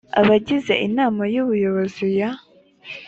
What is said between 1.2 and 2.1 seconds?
y ubuyobozi